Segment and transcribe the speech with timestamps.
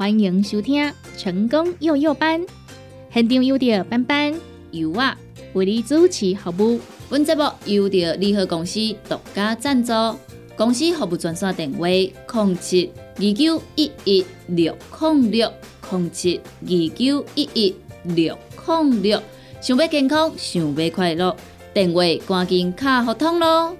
[0.00, 2.40] 欢迎收听成功幼幼班，
[3.12, 4.34] 现场有着班班、
[4.70, 5.14] 有我
[5.52, 6.80] 为你主持服务。
[7.10, 9.92] 本节目由着联合公司独家赞助，
[10.56, 15.52] 公司服务专线电话：零七二九一一六零六
[15.90, 19.22] 零七二九一一六零六。
[19.60, 21.36] 想要健康，想要快乐，
[21.74, 23.76] 电话赶紧卡互通咯！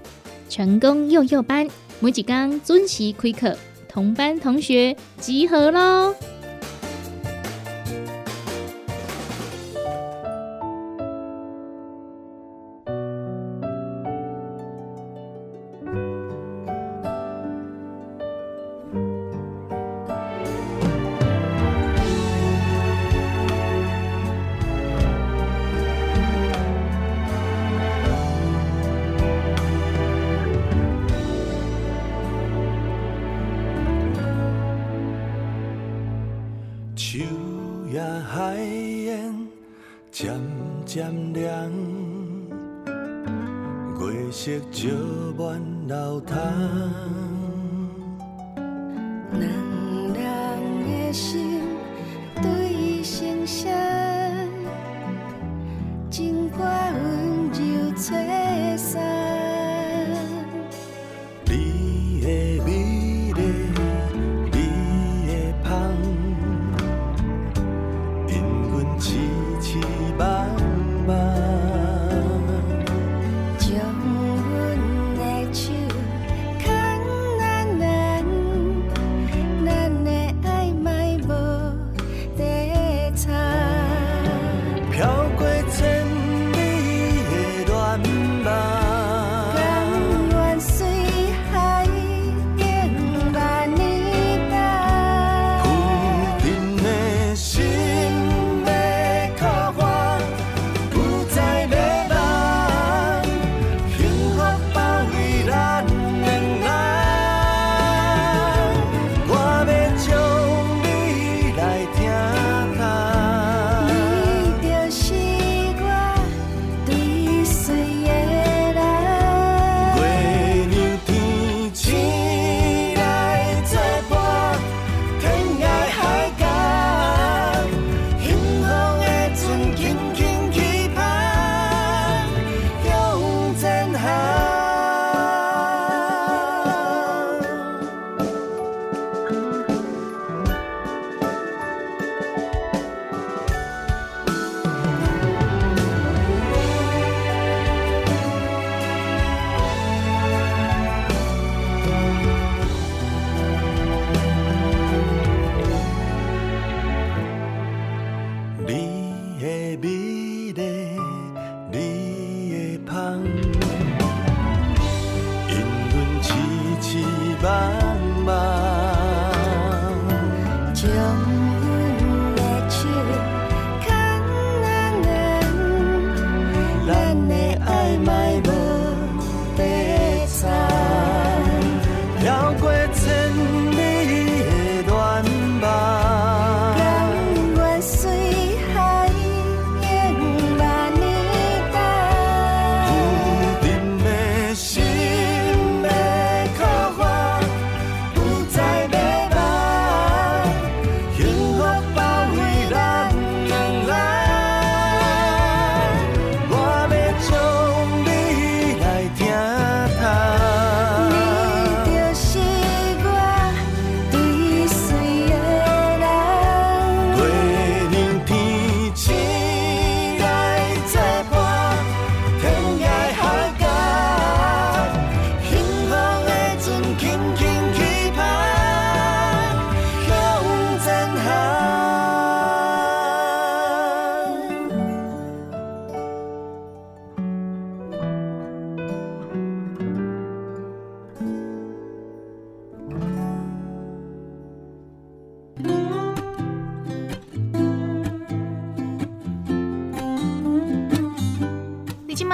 [0.50, 1.66] 成功幼幼班
[1.98, 3.56] 每一天准时开课。
[3.90, 6.14] 同班同学集合喽！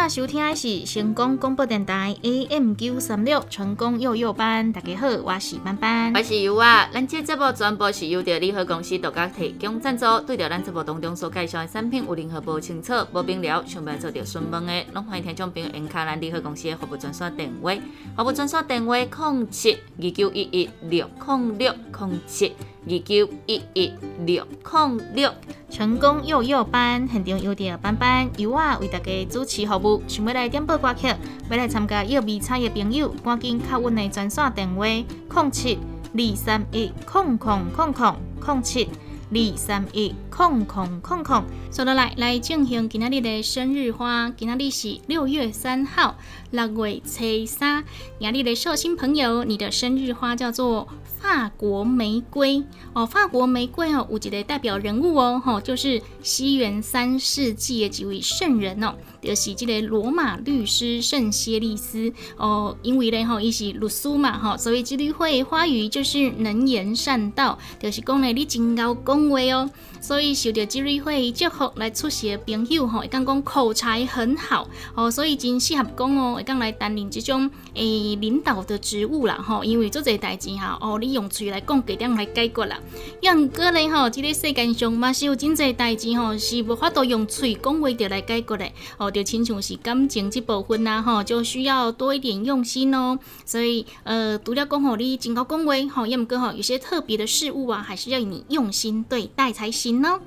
[0.08, 6.88] 收听的是成功广播电台 AM 九三六成功幼幼班，大家好，我是班班，我是优啊。
[6.92, 10.04] 咱这节目全部是由着联合公司独家提供赞助。
[10.20, 17.74] 对着咱节目当中所介绍的产品有任何不清楚、不明了，想要做着询问的，拢欢迎听众朋友按卡咱联合公司的服务专线电话，
[18.16, 22.54] 服务专线电话：零七二九一一六零六零七。
[22.88, 23.92] 二九一一
[24.24, 25.32] 六零六。
[25.68, 30.02] 成功幼幼班现场有点班班，由我为大家主持服务。
[30.06, 31.08] 想要来点播歌曲，
[31.50, 35.78] 要来参加幼比赛的朋友，赶紧敲阮的专线电话：零七
[36.14, 38.88] 二三一空空空空空七。
[39.28, 41.42] 二三一空空空空，
[41.72, 46.16] 说到来来进行今仔日的生日花，今仔日是六月三号，
[46.52, 47.82] 六月初三。
[48.20, 50.86] 今日的寿星朋友，你的生日花叫做
[51.18, 53.06] 法国玫瑰哦。
[53.06, 58.94] 法国玫瑰哦，有一个代表人物哦，吼，就是西元三世纪的几位圣人哦。
[59.20, 69.68] 就是这个罗马律师圣歇利斯哦，因为呢吼，伊是律师嘛吼，所以这句会花语就是能言善道，就是讲的你真够讲话哦。
[70.06, 79.64] 所以受到这类会祝福来出席的朋友吼，会讲讲口才很好哦，所以真适合讲哦，会讲来担任这种诶领导的职务啦吼。
[79.64, 82.78] 因为做这代志哈哦，你用嘴来讲，给点来解决啦。
[83.22, 93.18] 杨哥咧吼，这个世界上嘛是有真侪代志吼，是无法度用嘴讲话就来解决的哦，就亲像是感情这部分呐吼，就需要多一点用心哦。
[93.44, 99.95] 所以呃，除了讲吼你真够讲话吼，也毋过吼有些特别的事物啊，还是要你用心对待才行。
[100.00, 100.20] 喏，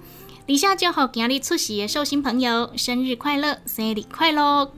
[0.45, 4.71] 李下就好，今日出席的寿星朋友，生日快乐，生日快乐，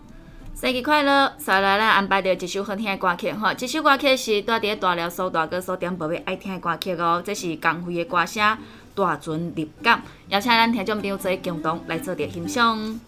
[0.56, 1.34] 生日快乐！
[1.38, 8.44] 再来咱安排着一首好听的歌曲吼，这首歌曲是在伫大辽苏大哥所点播的爱听的歌曲哦，这是江辉的歌声
[8.94, 9.98] 《大船入港》，
[10.28, 13.00] 邀请咱听众朋友做共同来做点欣赏。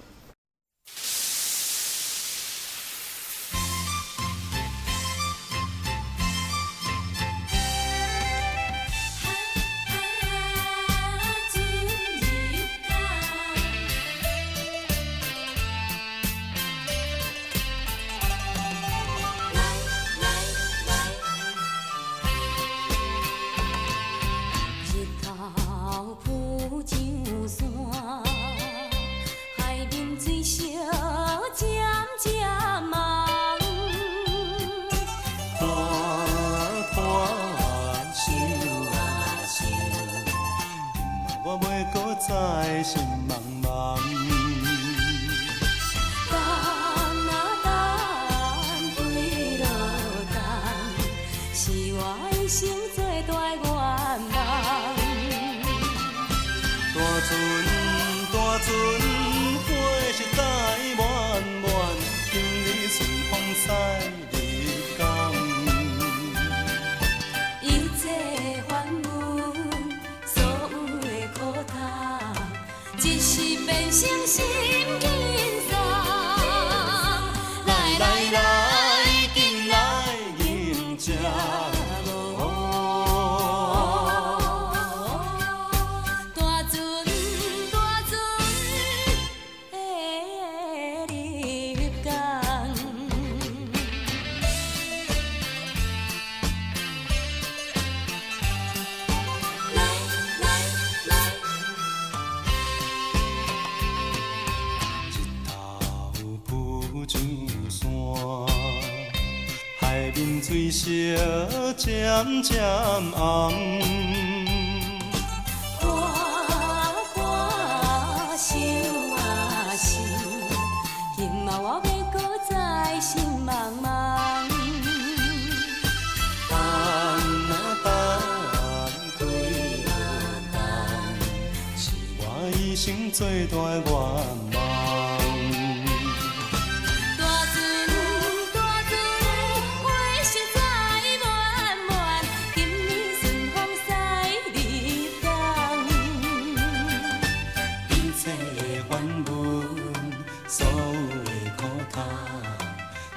[112.41, 112.57] 渐渐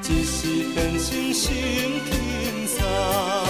[0.08, 3.45] 一时变成心轻松。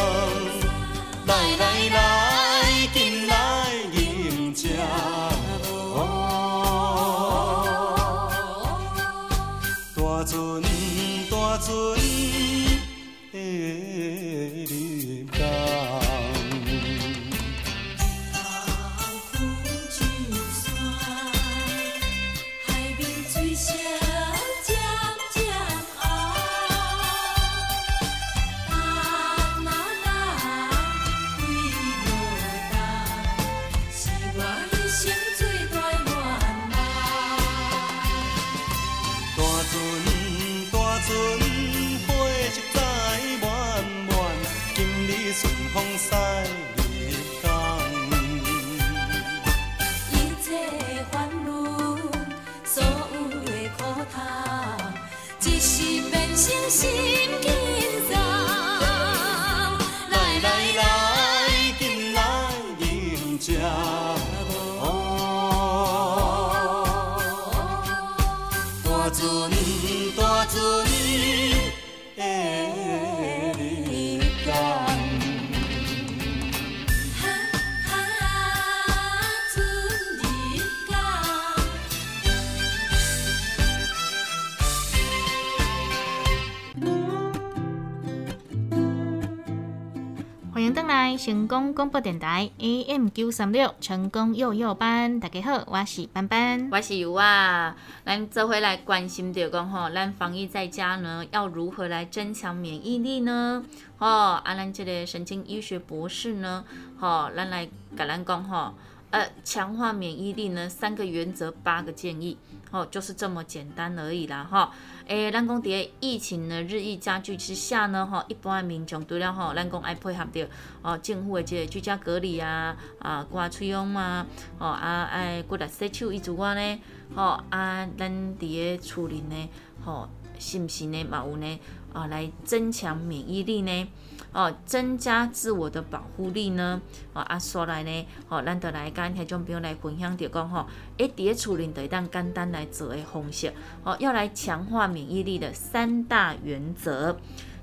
[90.66, 96.68] 迎登来成功广播电台 AM 九三六成功幼幼班，大家好，我是班班。
[96.72, 103.62] 我是尤啊，咱这回来关心着讲吼，咱防疫在家呢，要如何来增强免疫力呢？
[103.98, 106.64] 吼，啊，咱这个神经医学博士呢，
[106.98, 108.74] 吼，咱来甲咱讲吼，
[109.10, 112.36] 呃，强化免疫力呢，三个原则，八个建议，
[112.70, 114.68] 吼，就是这么简单而已啦，吼。
[115.06, 120.48] 诶，咱讲伫个疫情呢日益加剧之下呢，吼，一般民众除了吼，咱讲爱配合着
[120.82, 124.26] 哦政府的即个居家隔离啊，啊挂喙用啊，
[124.58, 126.80] 吼啊爱过来洗手以之外呢，
[127.14, 129.48] 吼啊咱伫个厝里呢，
[129.84, 130.08] 吼
[130.38, 131.60] 是毋是呢嘛有呢
[131.92, 133.88] 啊来增强免疫力呢？
[134.36, 136.78] 哦，增加自我的保护力呢？
[137.14, 140.66] 哦，啊，说来呢，哦，咱就来跟听众朋友来分享着讲吼，
[140.98, 143.50] 诶，伫咧厝里头当简单来做诶方式，
[143.82, 147.16] 哦，要来强化免疫力的三大原则。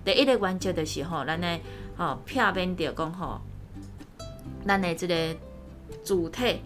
[0.03, 1.61] 第一个原则就是吼，咱诶
[1.95, 3.39] 吼片面着讲吼，
[4.65, 5.15] 咱诶即个
[6.03, 6.59] 主体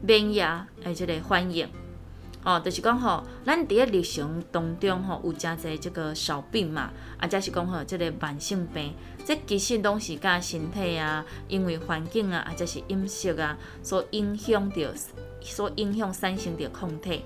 [0.00, 1.68] 免疫诶，即个反应。
[2.46, 8.92] 哦，就是讲吼，咱伫咧日常当中吼有诚侪即个小病嘛，啊，则是讲吼即个慢性病，
[9.24, 14.92] 这其实拢是甲身体啊，因为环境啊，或者是饮食啊，所影响着，
[15.40, 17.22] 所影响产生着抗体。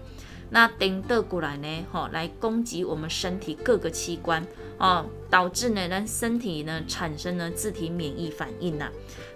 [0.50, 4.46] 那颠倒过来呢，吼，来攻击我们身体各个器官，
[4.78, 8.88] 哦，导致呢咱身体呢产生了自体免疫反应呐。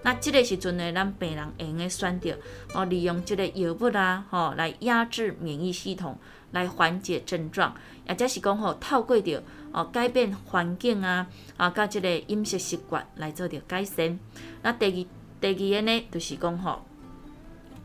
[0.02, 2.38] 那这个时阵呢，咱病人会用个选择，
[2.72, 6.16] 哦，利用这个药物啊，吼，来压制免疫系统，
[6.52, 7.74] 来缓解症状，
[8.08, 9.42] 也则是讲吼，透过着
[9.72, 14.18] 哦改变环境啊，啊，甲即个饮食习惯来做着改善。
[14.62, 14.92] 那第二
[15.40, 16.82] 第二个呢，就是讲吼，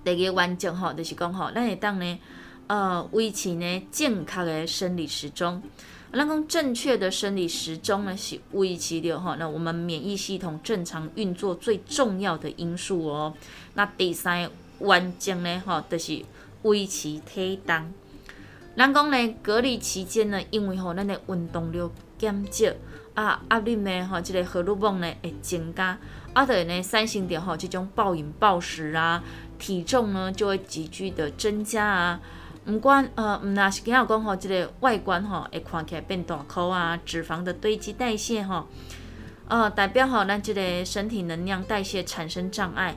[0.04, 2.20] 第二个原则吼，就是讲吼，咱会当呢。
[2.68, 5.64] 呃，维持呢正确的生理时钟。
[6.12, 13.34] 咱讲正确的生理时钟呢是维持着吼，那我们免疫系统正常运作最重要的因素哦。
[13.76, 16.22] 那第三完整呢，吼，就是
[16.64, 17.94] 维持体重。
[18.78, 22.72] 咱讲呢，隔离期间呢，因为吼咱的运动量减少，
[23.16, 25.98] 啊，压力呢，吼，这个荷尔蒙呢会增加，
[26.34, 29.24] 啊，对呢，产生着吼这种暴饮暴食啊，
[29.58, 32.20] 体重呢就会急剧的增加啊。
[32.68, 38.68] 毋管呃，毋若是今仔讲吼，即个外观吼会看起来变大块啊，脂肪的堆积代谢吼，
[39.48, 42.96] 呃，代表吼咱即个身体能量代谢产生障碍，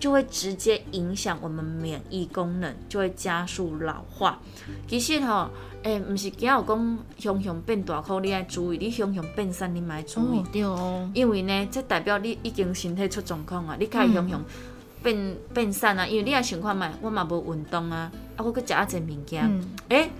[0.00, 4.40] 就会直接影响我们免疫功能，就会加速老化。
[4.88, 5.48] 其实吼，
[5.84, 10.42] 诶，毋是今有讲胸胸变大块，你爱注意，你胸胸变瘦，你爱注意。
[10.50, 11.08] 对哦。
[11.14, 14.42] 因为呢，这代表你已经身体出状况啊，你开胸胸。
[15.02, 19.50] 变变瘦啊，因为你也想看嘛，我嘛无运动啊，啊，我搁食啊侪物件，
[19.88, 20.10] 诶，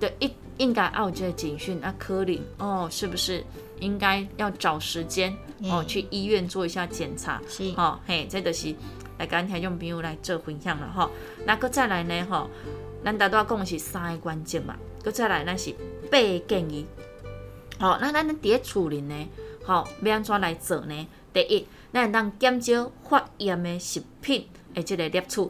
[0.00, 3.44] 对，应应该有这个警讯啊，可能哦，是不是
[3.80, 8.74] 应该要找时间哦，去医院做一下检查，是，哦，嘿，这就是
[9.18, 11.10] 来跟听众朋友来做分享了哈。
[11.44, 12.48] 那搁再来呢，吼，
[13.04, 15.74] 咱大多讲是三个关键嘛，搁再来咱是
[16.10, 16.86] 八个建议，
[17.78, 19.28] 好，那咱伫咧厝里呢，
[19.64, 21.06] 好，要安怎来做呢？
[21.32, 21.66] 第一。
[21.90, 25.40] 咱会当减少发炎的食品的即个摄取，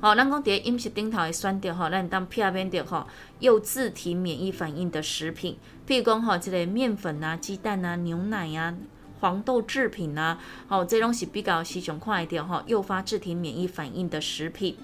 [0.00, 3.06] 吼，咱讲伫饮食顶头的选择吼，咱会当避免着吼
[3.38, 8.74] 有自体免疫反应的食品，譬如讲吼，即个面粉啊、鸡蛋啊、牛奶啊、
[9.20, 10.38] 黄豆制品啊，
[10.68, 14.76] 吼，这拢是比较时常看会着吼诱发自体免疫反应的食品。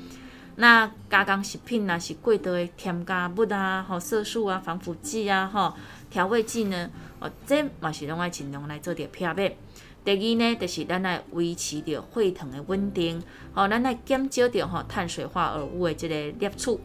[0.57, 5.75] 那加工食品若是过多的添加物啊、吼色素啊、防腐剂啊、吼
[6.11, 9.57] 调味剂呢，哦，这嘛是拢爱尽量来做着避免。
[10.05, 13.23] 第二呢，就是咱来维持着血糖的稳定，
[13.55, 16.81] 吼，咱来减少着吼碳水化合物的这个摄取，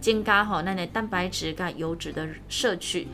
[0.00, 3.06] 增加吼咱的蛋白质甲油脂的摄取，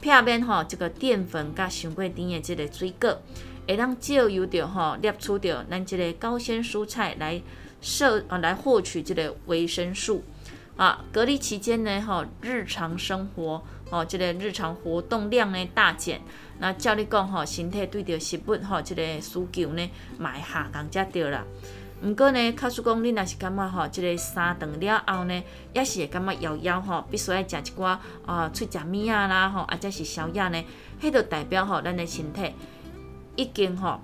[0.00, 3.20] 避免吼这个淀粉甲上过甜的这个水果，
[3.68, 7.40] 会当借由着吼摄取着咱这个高纤蔬菜来
[7.80, 10.24] 摄啊来获取这个维生素。
[10.76, 16.18] 啊，隔离期间呢，吼日常生活哦，这个日常活动量呢大减。
[16.58, 21.44] 那照你讲吼，身体对着食物吼，即个需求呢，嘛会下降才对啦。
[22.02, 25.42] 毋过呢，假使讲你若是感觉吼，即个三顿了后呢，
[25.74, 30.64] 也是会感觉枵枵吼，必须要食一寡啊，出食物仔啦吼，或者是宵夜呢，
[31.00, 32.52] 迄就代表吼，咱的身体
[33.36, 34.00] 已经吼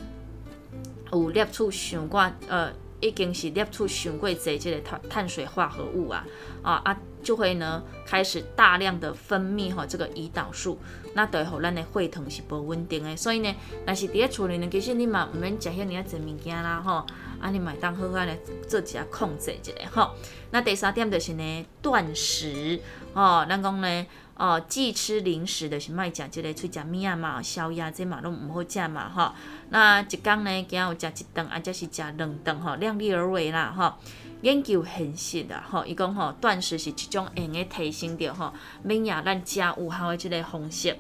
[1.13, 6.27] 有摄取上寡呃，已经是摄取上过侪即个碳碳水化合物啊，
[6.63, 6.97] 啊啊。
[7.27, 10.79] 就会呢开始大量的分泌哈这个胰岛素，
[11.15, 13.53] 那对吼咱的血糖是不稳定的，所以呢，
[13.85, 17.05] 若是伫咧厝里呢，其实你嘛毋免食遐尔啊侪物件啦吼，
[17.41, 20.13] 啊你嘛当好好来做一下控制一下吼。
[20.53, 22.81] 那第三点就是呢断食
[23.13, 24.07] 哦，咱讲呢。
[24.39, 29.33] 哦，忌吃零食的是卖食即个喙食物啊嘛，宵夜这嘛拢毋好食嘛吼。
[29.71, 33.95] 那一工呢，惊有食一顿，啊，则是食两顿吼，量力而为啦吼。
[34.43, 38.53] 研究显示啦吼，伊讲吼断食是一种用个提升着吼
[38.83, 40.97] 免疫咱加有效的即个方式。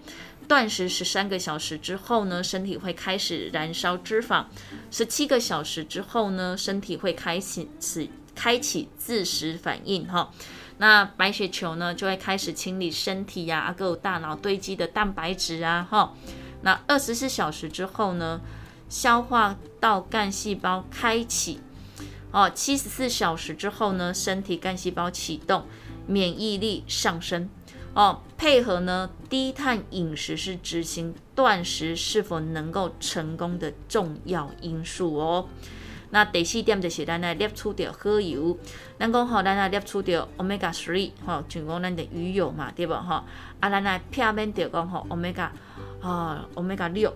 [0.48, 4.44] 断食十三个小时之后呢，身体会开始燃烧脂肪；
[4.90, 10.30] 十七个小时之后呢，身体会开启此开启自食反应哈。
[10.78, 16.14] 那白血球呢，就会开始清理身体呀，啊，各大脑堆积的蛋白质啊，哈。
[16.62, 18.40] 那二十四小时之后呢，
[18.88, 21.60] 消化道干细胞开启，
[22.36, 25.64] 哦，七十四小时之后呢，身体干细胞启动，
[26.06, 27.48] 免疫力上升，
[27.94, 35.48] 哦，配合呢低碳饮食是执行断食是否能够成功的重要因素哦。
[36.10, 38.58] 那第四点就是咱来摄取到好油，
[38.98, 43.24] 咱讲吼，咱来摄取到 omega three 吼，像讲咱的鱼油嘛，对无吼？
[43.60, 45.48] 啊，咱来片面着讲吼，omega
[46.02, 47.10] 啊，omega 六，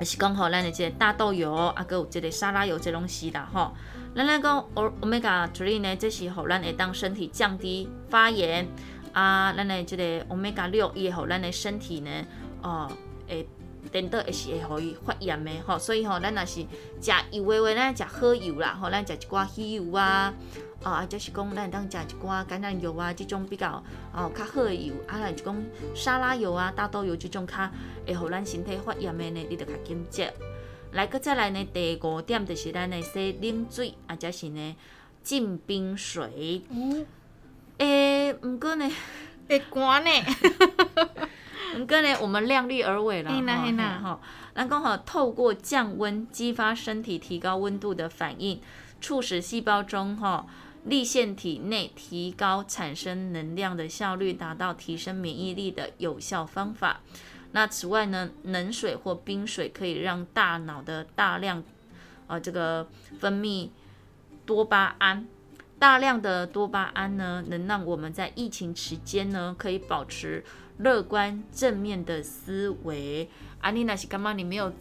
[0.00, 3.72] 也是讲吼，咱的这个大豆油啊，佮有这个沙拉油这东西啦吼。
[4.14, 8.66] 咱来讲 omega three 呢，这是互咱会当身体降低发炎
[9.12, 12.10] 啊，咱的这个 omega 六也互咱的身体呢，
[12.62, 12.90] 哦，
[13.28, 13.46] 会。
[13.92, 16.62] 等到也是会互伊发炎的吼，所以吼，咱若是
[17.02, 20.32] 食油的话，咱食好油啦，吼，咱食一寡鱼油啊，
[20.82, 23.84] 啊，就是讲咱当食一寡橄榄油啊，这种比较
[24.14, 25.62] 哦较好的油，啊，就讲
[25.94, 27.70] 沙拉油啊、大豆油这种较
[28.06, 30.32] 会互咱身体发炎的呢，你着较紧接。
[30.94, 34.76] 来，搁再来呢，第五点就是咱的洗冷水，啊，则是呢
[35.24, 36.62] 浸冰水。
[37.78, 38.88] 诶，毋过呢，
[39.48, 40.10] 会寒呢。
[41.76, 43.32] 毋过呢，我们量力而为啦，
[44.00, 44.20] 哈，
[44.54, 48.60] 咱讲好透过降温激发身体提高温度的反应，
[49.00, 50.46] 促使细胞中哈
[50.84, 57.00] 立腺体内提高产生能量的效率，达到提升免疫力的有效方法。
[57.54, 61.62] 那此外呢，冷水或冰水可以让大脑的大量
[62.26, 62.88] 呃这个
[63.20, 63.70] 分泌
[64.44, 65.26] 多巴胺，
[65.78, 70.44] 大量的多巴胺呢，能让我们在疫情期间呢可以保持。
[70.78, 74.72] 乐观正面的思维，啊，你那是干嘛你没有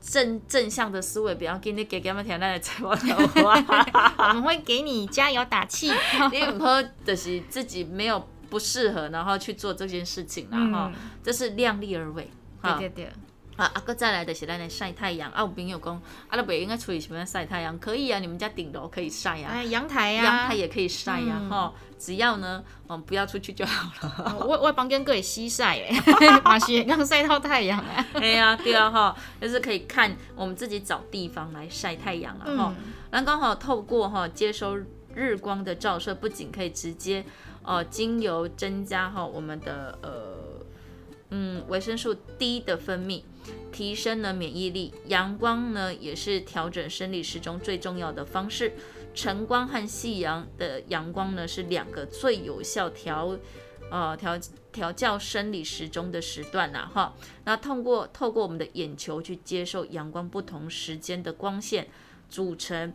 [0.00, 3.54] 正正向的思维，不要给你给他们听那个采访的话，
[4.30, 5.90] 我们会给你加油打气。
[6.32, 10.88] 你不好就是自己没有不适合，然后去做这件事情，然后
[11.24, 12.30] 这是量力而为。
[12.62, 13.12] 对对对。
[13.56, 15.28] 啊，啊，哥再来的是咱来晒太阳。
[15.32, 15.96] 啊，有朋友讲，
[16.28, 17.76] 啊，那不应该处理什么晒太阳？
[17.80, 19.48] 可以啊，你们家顶楼可以晒呀。
[19.50, 20.22] 哎，阳台呀。
[20.24, 24.36] 阳台也可以晒呀，哈，只要呢，嗯，不要出去就好了。
[24.38, 25.92] 我我房间可以西晒诶，
[26.44, 28.06] 马西刚晒到太阳啊。
[28.14, 32.72] 哎呀，对啊，哈，就是可以看我们自己找地方来晒太阳了，哈。
[33.10, 34.78] 那刚好透过哈接收
[35.14, 37.24] 日光的照射，不仅可以直接
[37.64, 40.44] 哦，精油增加哈我们的呃。
[41.36, 43.22] 嗯，维生素 D 的分泌
[43.72, 44.94] 提升了免疫力。
[45.06, 48.74] 阳光呢，也是调整生理时钟最重要的方式。
[49.14, 53.36] 晨光和夕阳的阳光呢，是两个最有效调
[53.90, 54.38] 呃调
[54.70, 57.16] 调教生理时钟的时段呐哈。
[57.44, 61.88] 那通过透过我们的眼球去接受阳光不同时间的光线
[62.28, 62.94] 组成，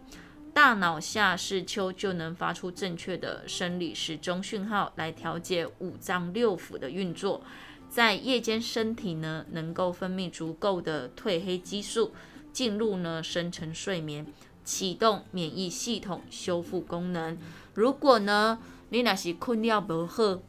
[0.54, 7.42] 大脑下视丘就能发出正确的生理时钟讯号，来调节五脏六腑的运作。
[7.90, 12.14] 在夜间，身体呢能够分泌足够的褪黑激素，
[12.52, 14.28] 进入呢深层睡眠，
[14.64, 17.38] 启动免疫系统修复功能。
[17.74, 18.60] 如果呢
[18.90, 20.40] 你那是困了不好，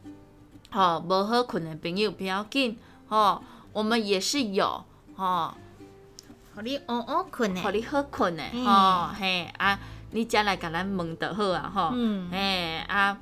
[0.69, 3.41] 好不好困的朋友不要紧，哦，
[3.73, 4.83] 我们也是有，
[5.15, 5.55] 哦，
[6.53, 9.79] 好你安安困的，好你好困的，哦嘿啊，
[10.11, 11.93] 你再来甲咱问得好啊，吼，
[12.31, 13.17] 嘿啊，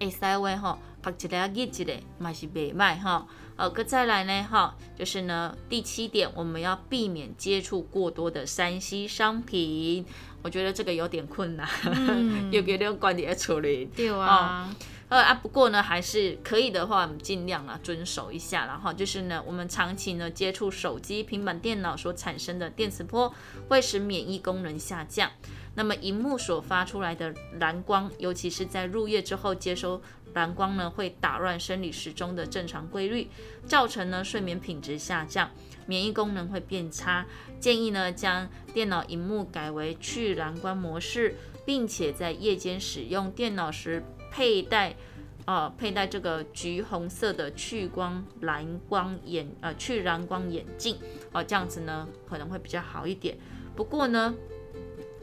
[0.00, 3.26] 会使话吼，拍一个日一个，嘛是袂歹吼。
[3.54, 10.04] 呃，搁再来呢，哈，就是呢，第七点，我们要避免接触过多的山西商品。
[10.42, 11.68] 我觉得这个有点困难，
[12.50, 13.84] 有别的观点处理。
[13.94, 14.74] 对啊，
[15.12, 18.64] 呃啊，不过呢，还是可以的话，我们尽量啊遵守一下。
[18.64, 23.30] 然后就是呢，我们长期呢接触手机、平板电脑所产生的电磁波，
[23.68, 25.30] 会使免疫功能下降。
[25.74, 30.00] 那么，荧幕所发出来的蓝光，尤其是在入夜之后接收。
[30.32, 33.28] 蓝光呢会打乱生理时钟的正常规律，
[33.66, 35.50] 造成呢睡眠品质下降，
[35.84, 37.26] 免疫功能会变差。
[37.60, 44.96] 建议呢将电脑荧幕改为去蓝光模式，并且在夜间使用电脑时佩戴
[45.44, 50.96] 呃佩戴这个橘红色的去光蓝光眼呃去蓝光眼镜
[51.32, 53.36] 哦、这样子呢可能会比较好一点。
[53.76, 54.34] 不过呢，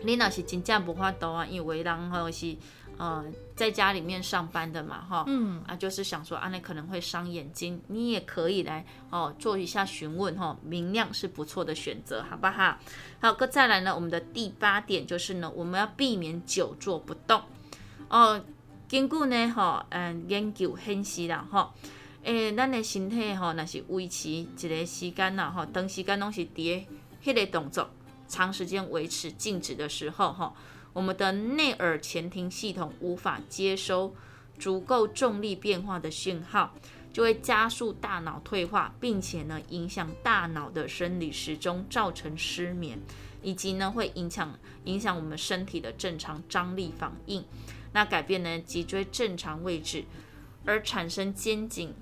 [0.04, 2.56] 你那是真正无法度啊，因为有的人吼是
[2.98, 12.78] 呃在家里面上班的嘛哈，嗯啊就是想说啊那可能会伤眼睛，你也可以来哦做一下询问哈，明亮是不错的选择，好不好？
[13.22, 17.41] 好，个再来呢，我们的第八点就是呢，我们要避免久坐不动
[18.10, 18.43] 哦。
[18.89, 21.71] 根据呢吼，嗯研究显示啦吼。
[22.23, 26.84] 诶，咱的身体吼，若是维持一个时间啦吼，长时间拢是伫
[27.23, 27.88] 个迄个动作，
[28.28, 30.54] 长时间维持静止的时候吼，
[30.91, 34.13] 我们的内耳前庭系统无法接收
[34.58, 36.73] 足够重力变化的讯号，
[37.13, 42.99] 就会加速大脑退化，并且呢影响大脑的生理时钟，造成失眠，
[43.41, 47.45] 以及呢会影响影响我们身体的正常张力反应，
[47.93, 50.06] 那改变呢脊椎正常位置，
[50.65, 51.93] 而产生肩颈。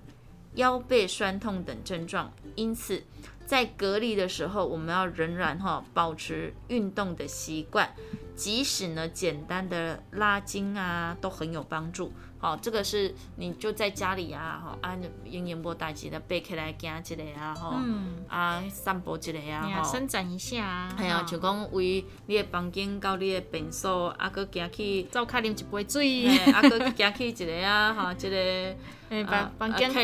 [0.54, 3.04] 腰背酸痛等症状，因此
[3.46, 7.94] 在隔离的时候，我们要仍然哈保持运动的习惯，
[8.38, 12.14] 即使呢简单的拉筋啊都很有帮助。
[12.40, 17.82] 好，这个是你就在家里啊，哈，按用眼波代志的背起来行一个啊，哈，
[18.30, 28.76] 啊散步一个啊，哈，伸展一下啊，系啊，就讲为你的房间到你的便所，啊，搁行去走卡啉一杯水，啊，搁行去一个啊，哈，一个。
[29.10, 30.02] 诶，房房间客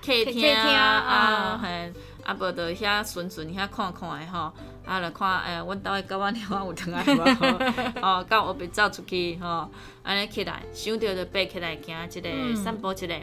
[0.00, 1.92] 客厅啊，嘿，
[2.26, 4.52] 啊无就遐顺顺遐看看诶吼，
[4.84, 7.22] 啊来看诶，阮兜诶狗仔猫有疼爱无？
[8.02, 9.70] 哦，到后壁走出去吼，
[10.02, 13.14] 安尼起来，想着就爬起来行一个散步一个，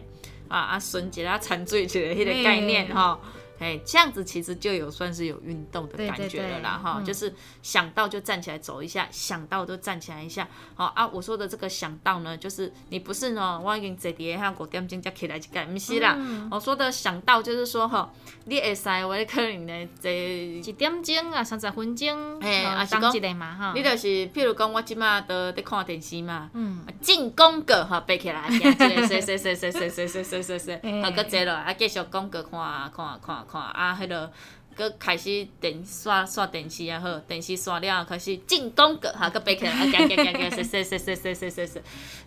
[0.48, 3.20] 啊啊顺一下馋水一个迄个概念吼。
[3.64, 10.46] 哎，这样子其实就有算是有运动的感觉了啦，哈，就是想到就站起来走一下，想到就站起来一下，
[10.76, 11.08] 好啊。
[11.08, 16.18] 我说的这个想到呢，就是你不是呢，我已经坐伫下五点钟才起来就干，不是啦。
[16.52, 18.12] 我说的想到就是说哈，
[18.46, 23.72] 你会使我可能呢坐一点钟啊，三十分钟，哎，啊是讲一个嘛哈。
[23.74, 32.60] 你就是譬如讲我即马都在看电视嘛，嗯，进广告哈，背起来，行，一个说说说说说说说说说说，好，搁坐落，啊继续广告看
[32.92, 33.46] 看看。
[33.53, 34.32] 看看啊，迄落，
[34.76, 41.82] 佮开始电刷刷电视也好，电视刷了开始进广告，哈，佮爬起来，啊，行行行行，说说说说说说说说，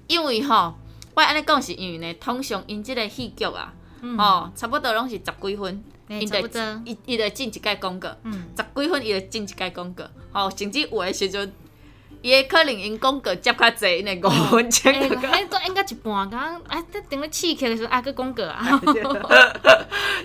[0.07, 0.75] 因为吼，
[1.15, 3.75] 我安尼讲是因为呢，通常因即个戏剧啊，
[4.17, 8.09] 吼，差不多拢是十几分，因得伊伊得进一届广告，
[8.57, 11.53] 十几分伊得进一届广告，吼，甚至有诶时阵。
[12.27, 14.93] 伊诶可能因广告接较济，因五分钟。
[14.93, 18.81] 哎，迄都应该一半讲，哎，等等咧试起的时阵，啊，搁广告啊。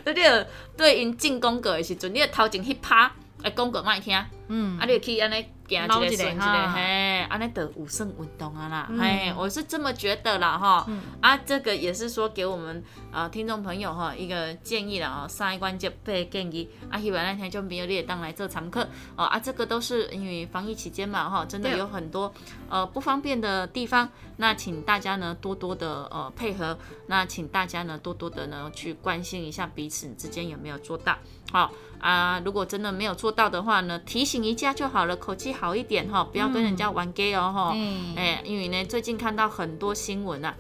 [0.04, 3.12] 对 对，对因进广告的时阵，你头前迄拍，
[3.44, 5.46] 诶，广告莫听，嗯，啊，你去安尼。
[5.78, 10.88] 行一个顺一个，嘿，安尼得有算运动啊啦，嘿，我是这么觉得啦哈，
[11.22, 22.34] 啊，这个也是说给我们啊听众朋友哈一个建议了哦，三关节被建议，啊，希望那天就没有列当来做常客哦，啊，这个都是因为防疫期间嘛哈，真的有很多
[22.70, 31.18] 呃不方便的地方，那请大家呢多多的呃配合，那请大家呢多多的呢去关心一下彼此之间有没有做到。
[31.52, 37.72] 好啊，如果真的没有做到的话呢，提醒一下就好了，口气好一点哈，不要跟人家玩 gay 哦哈。
[38.16, 40.56] 哎，因为呢，最近看到很多新闻啊，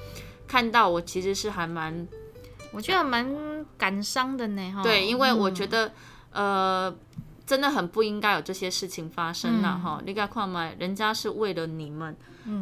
[0.47, 2.07] 看到我其实是还蛮，
[2.71, 4.83] 我觉得蛮感伤的呢哈。
[4.83, 5.91] 对，因为我觉得
[6.31, 6.93] 呃，
[7.47, 9.99] 真的很不应该有这些事情发生了哈。
[10.05, 12.15] 你看嘛，人家是为了你们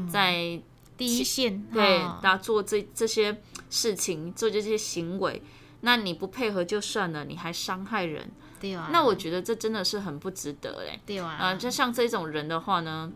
[0.09, 0.61] 在
[0.97, 3.35] 第一线，对，家做这这些
[3.69, 5.41] 事情，做这些行为。
[5.81, 8.89] 那你不配合就算了，你还伤害人，对啊。
[8.91, 11.37] 那我觉得这真的是很不值得嘞，对啊。
[11.39, 13.11] 啊，就像这种人的话呢，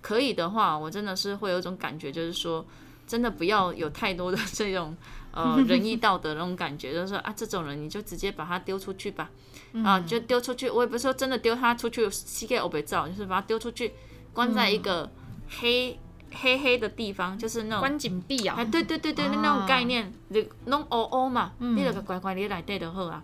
[0.00, 2.64] 可以的话，我真的是会有一种感觉，就是说，
[3.06, 4.96] 真的不要有太多的这种
[5.32, 9.30] 呃 仁义道德那种感觉，就是说啊，这种人你就直接把他丢出去吧，
[9.84, 10.70] 啊，就丢出去。
[10.70, 13.92] 我也不是说真的丢他出去，膝盖我被照，就是把他丢出去，
[14.32, 15.10] 关在一个
[15.60, 15.98] 黑。
[16.32, 18.56] 黑黑的地方就是那种关紧闭啊！
[18.58, 23.22] 哎，对对对对，那种概念，你弄哦哦嘛，你那个乖乖你来对的好啊。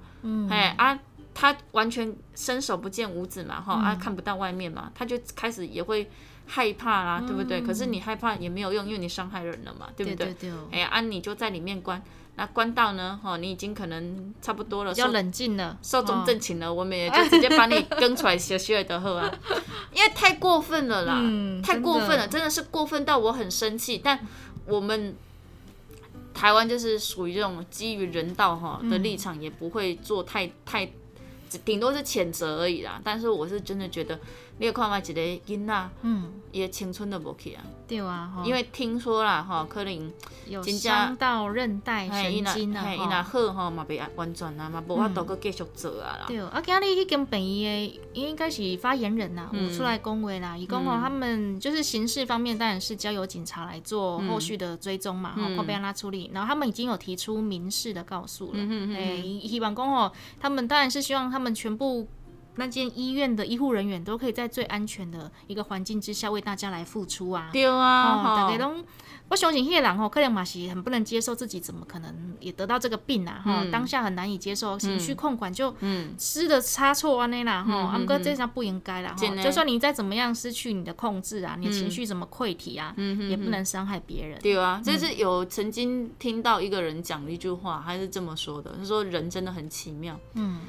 [0.49, 0.99] 哎啊，
[1.35, 6.09] 他完全伸手不见五指嘛，哈啊看不到外面嘛，他就开始也会
[6.53, 7.61] 害怕啦，对不对？
[7.61, 10.35] 可是你害怕也没有用，因为你伤害人了嘛，对不对？
[10.73, 12.03] 哎呀啊，你就在里面关。
[12.37, 13.21] 那关到呢？
[13.23, 16.73] 哈，你已经可能差不多了，比较冷静了，寿终正寝了。
[16.73, 19.31] 我们也就直接把你跟出来休息的喝啊，
[19.93, 21.21] 因为太过分了啦，
[21.63, 24.01] 太过分了，真的是过分到我很生气。
[24.03, 24.19] 但
[24.65, 25.15] 我们
[26.33, 30.91] 台湾就是属于这种基于人道哈的立场，也不会做太太
[31.65, 33.01] 顶多是谴责而已啦。
[33.05, 34.19] 但是我是真的觉得，
[34.61, 37.65] 你有看嘛，一个囡仔，嗯，伊的青春都无去啊。
[37.89, 38.45] 对啊，吼。
[38.45, 40.13] 因为听说啦，吼，可能
[40.47, 43.07] 有伤到韧带、神经啊，吼。
[43.07, 46.25] 若好吼嘛袂完全啊，嘛无法度搁继续做啊啦。
[46.29, 54.29] 对，啊，今日迄间病医的应该是发言人呐，出来恭维啦，伊讲哦，他们就是刑事方面当然是交由警察来做嗯。
[54.29, 62.07] 后续的追踪嘛，哈、后边让他处理，然后他们已经有提出民事的告诉了，嗯哎，希望讲哦，他们当然是希望他们全部。
[62.61, 67.49] 那间医院的医护人员都可以在最安全的一个环境之下为大家来付出啊！
[67.51, 68.85] 对啊，哦，大家拢，
[69.29, 79.43] 我相信迄个人吼，可能嘛是很不能接受自己怎么可能也得到这个病啊，哈、当下很难以接受，情绪控管就嗯，吃的差错安尼啦，吼，啊，嗯毋过这下不应该啦，吼，真的。
[79.43, 84.39] 就算你再怎么样失去你的控制啊，你的情绪怎么溃体啊，嗯也不能伤害别人。
[84.43, 90.61] 对啊，这是有曾经听到一个人讲的一句话，他是这么说的，他说人真的很奇妙，嗯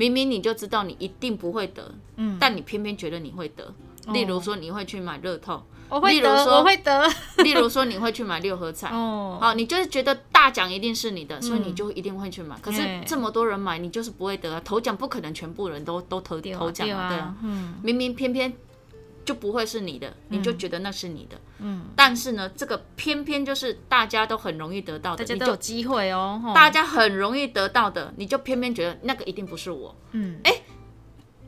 [0.00, 3.74] 明明你就知道你一定不会得，嗯，但你偏偏觉得你会得。
[4.14, 7.06] 例如说，你会去买乐透，我会得，例如说我会得。
[7.44, 8.88] 例如说，你会去买六合彩。
[8.88, 12.56] 哦，好，你就是觉得大奖一定是你的，所以你就一定会去买。
[12.62, 14.60] 可是哎这么多人买，你就是不会得啊。
[14.64, 17.34] 头奖不可能全部人都都投头奖啊，对啊。
[17.42, 18.50] 嗯明明偏偏
[19.30, 21.40] 就不会是你的，你就觉得那是你的。
[21.58, 29.94] 嗯，但是呢，这个偏偏就是大家都很容易得到的，大家都有机会哦，大家很容易得到的，你就偏偏觉得那个一定不是我。
[30.10, 30.40] 嗯，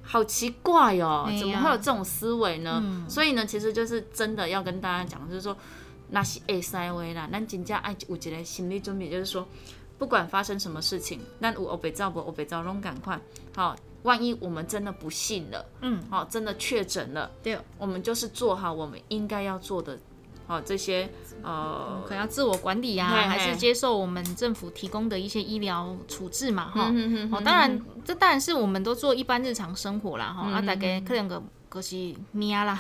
[0.01, 2.81] 好奇怪哦，怎么会有这种思维呢？
[2.85, 5.57] 嗯所以呢，其实就是真的要跟大家讲，就是说，
[6.11, 9.45] 那是会使话啦，咱真正爱有一个心理准备，就是说，
[9.99, 13.19] 不管发生什么事情，咱有欧北照不欧北照拢赶快，
[13.57, 19.99] 好，万一我们真的不幸了，嗯，好，真的确诊了，对，我们就是做好我们应该要做的，
[20.47, 21.09] 好这些
[21.43, 26.91] 呃可能要自我管理啊，嘿嘿还是接受我们政府提供的一些医疗处置嘛，哈。
[26.93, 30.59] 嗯哦，当然，这当然是我们都做一般日常生活啦，嗯哈。
[30.59, 32.79] 啊，大概可能个就是命啦，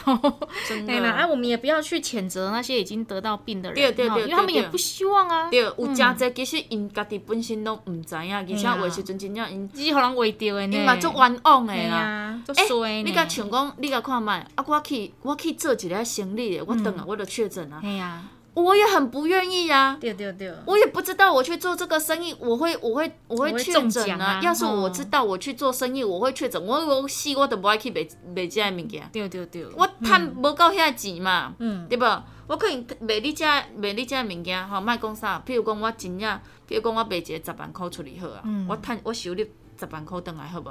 [0.69, 1.29] 真对啦，啊，的。
[1.29, 11.97] 我们也不要去谴责那些已经得到病的人，对对对因为他们也不希望啊，对，有真侪其实因家己本身都毋知影，而且有的时阵真正因只是互人为着的呢，因嘛足冤枉的嘿啦。
[11.97, 13.03] 啊，足衰呢。
[13.05, 18.23] 你甲像讲，你甲看卖，啊，我去我去做一个生理的，我等啊，我就确诊啊，哎呀，
[18.55, 19.97] 我也很不愿意啊。
[20.01, 24.39] 对对对，我也不知道我去做这个生意，我会我会我会确诊啊！
[24.39, 29.09] 啊要是我哦知道我去做生意，我会确诊，我我死我都不爱去卖卖这个物件。
[29.13, 32.23] 对对对，我趁无够遐钱嘛，嗯对无？
[32.49, 35.43] 我可能卖你遮卖你遮物件，吼，莫讲啥。
[35.47, 36.29] 譬如讲，我真正，
[36.69, 39.47] 譬如讲，我卖一个十万块出去好啊，嗯我趁我收你
[39.87, 40.69] 十万箍倒来好无？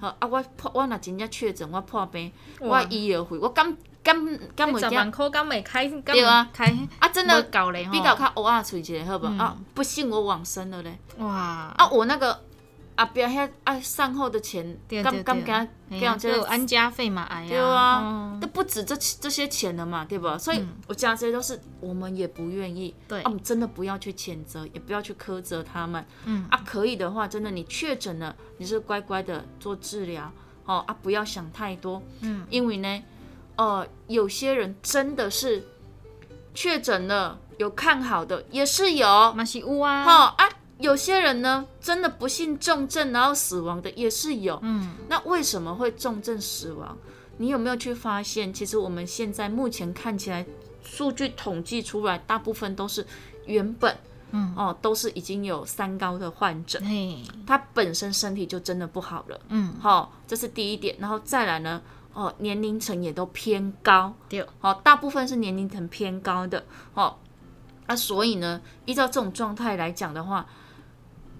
[0.00, 4.16] 好啊，我破我若真正确诊，我破病，我医药费，我敢敢
[4.56, 6.64] 敢袂十万惊块敢袂开，敢对啊开，
[6.98, 7.08] 啊！
[7.08, 9.26] 真的搞嘞，比较较乌啊喙一个好无？
[9.26, 10.98] 嗯啊，不信我往生了嘞！
[11.18, 11.28] 哇
[11.76, 12.42] 啊，我那个
[13.04, 15.12] 后壁遐啊善后的钱，敢对对。
[15.12, 20.36] 对敢敢这个就有安家费嘛，哎呀，对啊哦，都不止这这些钱了嘛，对吧？
[20.36, 23.20] 所以我讲这些都是我们也不愿意，对。
[23.20, 26.46] 啊，我们真的不要去谴责，也不要去苛责他们，嗯。
[26.50, 30.30] 啊，可以的话，真的你确诊了，你是乖乖的做治疗，
[30.64, 33.02] 哦啊，不要想太多，嗯，因为呢，
[33.56, 35.66] 呃，有些人真的是
[36.52, 44.58] 确诊了，有看好的也是有，嘛是有啊，好、啊，有些人呢，真的不幸重症然后死亡的也是有。
[44.62, 46.96] 嗯，那为什么会重症死亡？
[47.38, 50.46] 你有没有去发现，其实我们现在目前看起来，
[50.82, 53.06] 数据统计出来，大部分都是
[53.46, 53.96] 原本，
[54.30, 59.40] 嗯哦，都是已经有三高的患者，嘿，他本身身体就真的不好了。
[59.48, 60.96] 嗯，好、这是第一点。
[60.98, 61.80] 然后再来呢，
[62.12, 66.64] 哦，年龄层也都偏高，对，好、大部分是年龄层偏高的，
[66.94, 67.16] 哦，
[67.86, 70.44] 那、所以呢，依照这种状态来讲的话，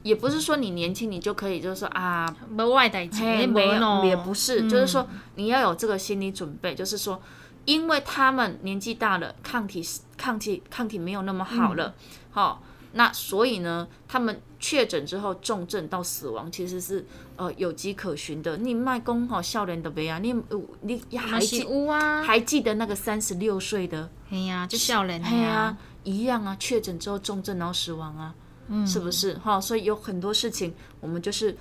[0.09, 4.69] 也不是说你年轻你就可以就是说啊，没外代志，嘿，没有，也不是，嗯。
[4.69, 7.21] 就是说你要有这个心理准备，就是说，
[7.67, 11.95] 因为他们年纪大了，抗体抗体抗体没有那么好了，
[12.31, 18.57] 好、那所以呢，他们确诊之后重症到死亡，其实是呃有迹可循的。
[18.57, 20.35] 你卖公哈笑脸的呗啊，你
[20.81, 24.09] 你还记有啊，还记得那个三十六岁的？
[24.31, 28.35] 嘿呀，就少年嘿啊呀，，一样啊，确诊之后重症然后死亡啊，
[28.87, 29.35] 是不是？
[29.39, 31.57] 哈，所以有很多事情我们就是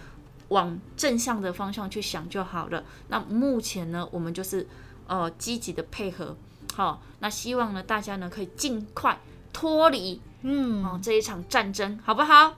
[0.49, 2.83] 往正向的方向去想就好了。
[3.09, 4.67] 那目前呢，我们就是
[5.07, 6.35] 呃积极的配合，
[6.75, 9.19] 好，那希望呢大家呢可以尽快
[9.51, 12.57] 脱离嗯，哦这一场战争，好不好？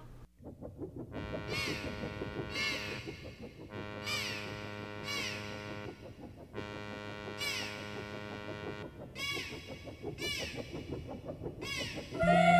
[12.19, 12.58] 心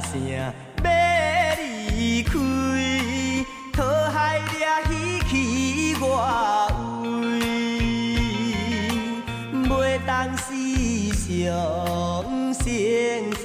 [0.00, 0.52] 声要
[1.92, 2.32] 离开，
[3.72, 4.54] 讨海掠
[4.90, 4.94] 鱼
[5.28, 5.32] 去
[6.00, 6.06] 外
[7.20, 7.38] 位，
[9.68, 9.70] 袂
[10.06, 10.44] 当时
[11.12, 11.28] 常
[12.54, 12.64] 成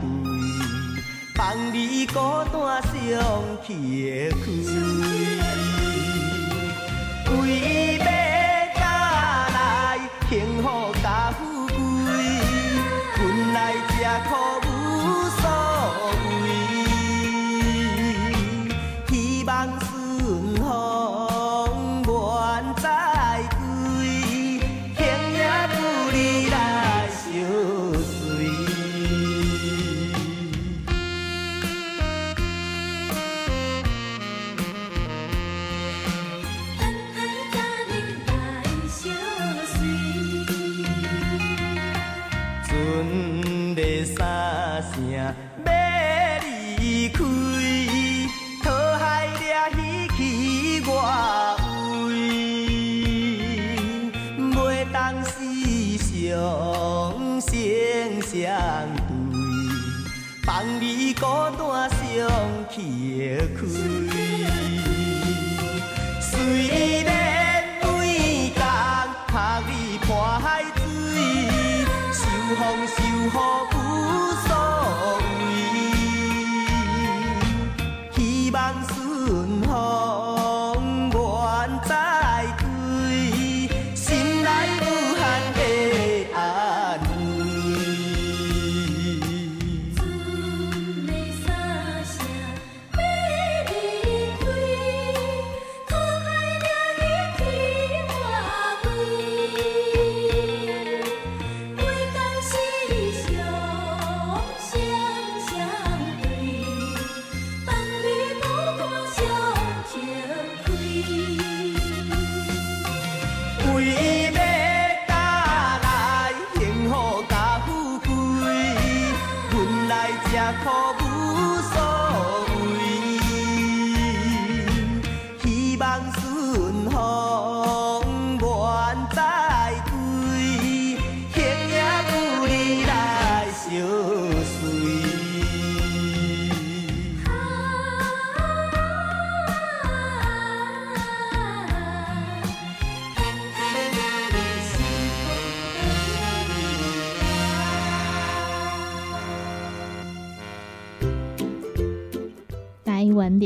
[0.00, 0.04] 对，
[1.34, 1.38] 放
[1.72, 2.14] 你孤
[2.52, 2.90] 单上
[3.66, 3.68] 崎
[4.44, 5.09] 岖。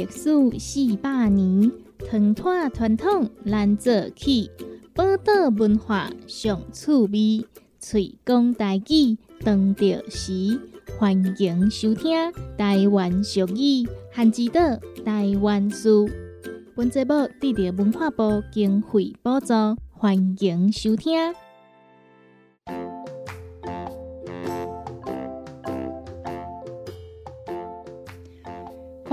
[0.04, 4.50] 历史四百年，传统传统咱做起，
[4.92, 7.46] 宝岛文化上趣味，
[7.80, 10.60] 推广台语当着时。
[10.98, 12.12] 欢迎收听
[12.58, 14.60] 台湾俗语汉之岛
[15.06, 16.06] 台湾书。
[16.74, 19.54] 本节目得到文化部经费补助，
[19.90, 21.14] 欢迎收听。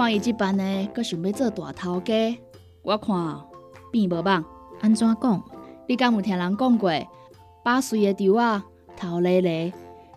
[0.01, 2.35] 看伊即班呢，阁想要做大头家，
[2.81, 3.39] 我看
[3.91, 4.43] 变无望。
[4.79, 5.43] 安怎讲？
[5.87, 6.91] 你敢有听人讲过，
[7.63, 8.61] 八岁的猪仔
[8.97, 9.71] 头咧咧，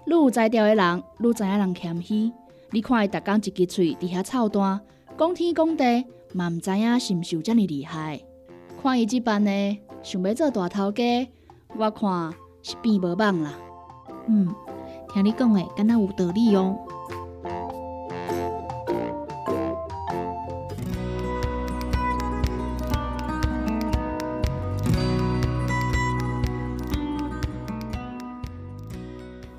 [0.06, 2.32] 愈有才调的人，愈知影人谦虚。
[2.70, 4.80] 你看伊逐工一支喙伫遐臭蛋，
[5.18, 8.18] 讲天讲地，嘛毋知影是毋是有遮尔厉害。
[8.82, 11.28] 看伊即班呢，想要做大头家，
[11.76, 12.32] 我看
[12.62, 13.52] 是变无望啦。
[14.28, 14.48] 嗯，
[15.12, 16.74] 听你讲的，敢若有道理哦。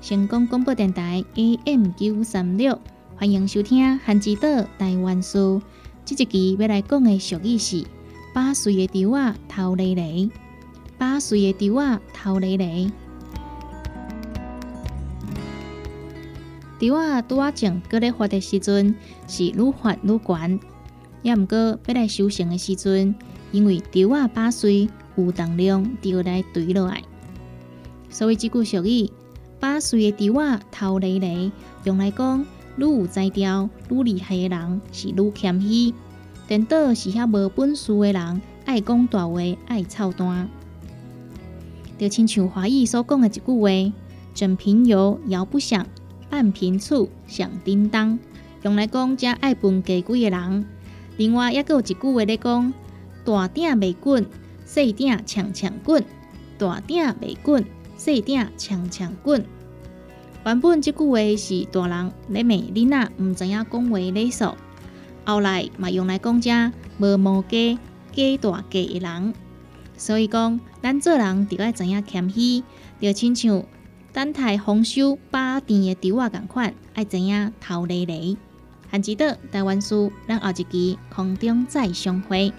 [0.06, 2.78] 成功广播电台 AM 九三六，
[3.16, 5.60] 欢迎收听《韩之岛台湾书》。
[6.04, 7.84] 这一期要来讲的俗语是：
[8.32, 10.30] 八岁的猪仔头咧咧，
[10.96, 12.92] 八岁的猪仔头咧咧。
[16.78, 18.94] 猪仔拄仔种搁咧发的时阵
[19.26, 20.60] 是愈发愈悬，
[21.22, 23.12] 也毋过要来修行的时阵，
[23.50, 27.02] 因为猪仔八岁有重量就来坠落来，
[28.08, 29.10] 所以即句俗语
[29.66, 31.50] “八岁的猪仔头咧咧”
[31.82, 32.40] 用来讲
[32.76, 35.92] 愈有才调、愈厉害的人是愈谦虚，
[36.46, 40.48] 颠倒是遐无本事的人爱讲大话、爱操蛋。
[41.98, 43.94] 就亲像华语所讲的一句话
[44.32, 45.84] ：“整瓶油摇不响。”
[46.30, 48.20] 半瓶醋响叮当，
[48.62, 50.64] 用来讲遮爱分家规的人。
[51.16, 52.72] 另外，也有一句话咧讲：
[53.24, 54.24] 大鼎未滚，
[54.64, 56.00] 细鼎呛呛滚；
[56.56, 57.64] 大鼎未滚，
[57.96, 59.44] 细鼎呛呛滚。
[60.46, 64.54] 原本即句话是大人咧骂囡仔毋知影讲话礼数，
[65.24, 67.76] 后来嘛用来讲遮无毛家、
[68.12, 69.34] 家大家的人。
[69.96, 72.62] 所以讲，咱做人着爱知影谦虚，
[73.00, 73.60] 着亲像
[74.12, 78.36] 等待丰收把甜的稻仔共款，爱知影头犁犁。
[78.88, 82.52] 韩之岛台湾书，咱后一期空中再相会。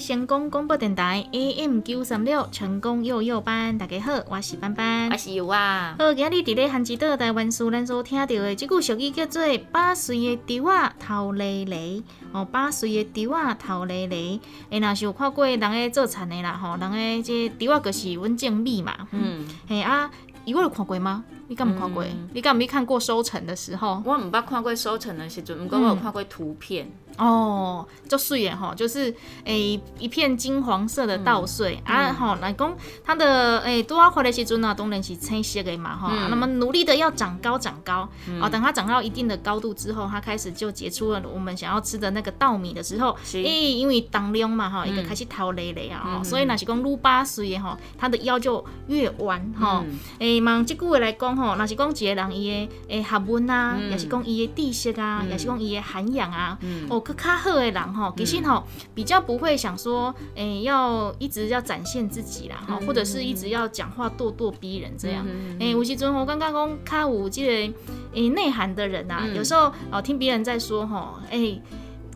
[0.00, 5.16] 成功广播电台 AM 九三六成功幼幼班，大家好，我是班班我。
[5.16, 14.40] 是有啊，好，今日伫咧韩之岛台湾书，咱所听到的即句俗语叫做“八岁的猪仔头犁犁”，哦，八岁的猪仔头犁犁。
[14.70, 20.10] 诶，若是有看过人诶做田的啦，吼，人诶即猪仔就是阮种米嘛，嗯，嗯，嘿啊，
[20.46, 21.22] 伊我有看过吗？
[21.48, 22.02] 你敢毋看过？
[22.04, 24.02] 嗯你敢毋去看过收成的时候？
[24.06, 26.90] 我毋捌看过收成的时阵，毋过我有看过图片，
[27.20, 29.14] 哦，就碎耶吼，就是
[29.44, 36.30] 诶、一片金黄色的稻穗、啊吼，来讲它的诶多啊花的时阵呢，当然是青色的嘛哈、嗯。
[36.30, 38.08] 那么努力的要长高长高，
[38.40, 43.42] 啊，等它长到一定的高度之后，它开始就结出了我们想要吃的那个稻米的时候，是。
[43.42, 49.84] 诶、因为当量嘛哈，一个嗯开始头累累啊，所以那是讲撸八岁的吼，它的腰就越弯哈。
[49.86, 49.98] 嗯。
[50.20, 53.90] 诶，望即句话来讲吼，那是讲一个人伊的诶学问啊，嗯。
[53.90, 55.28] 也是讲伊的知识啊，嗯。
[55.30, 56.86] 也是讲伊的涵养啊，嗯。
[56.88, 65.24] 哦，较较好的人吼，其实吼比较不会想说，诶、要一直要展现自己啦，吼、嗯或者是一直要讲话咄咄逼人这样。
[65.28, 67.78] 嗯诶、有时阵我刚刚讲较有即、个
[68.14, 69.34] 诶内涵的人啊，嗯。
[69.34, 71.60] 有时候哦听别人在说吼，诶、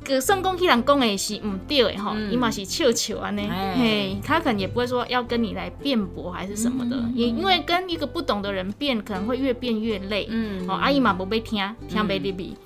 [0.05, 2.33] 个算讲迄人讲的是唔对的吼，嗯。
[2.33, 10.27] 伊嘛、是笑笑安尼，哎嘿，他可能也不会说要跟你来辩驳还是什么的，嗯也因为跟一个不懂的人辩，可能会越辩越累。
[10.31, 12.57] 嗯哦，阿姨嘛不被听，听袂入去，嗯，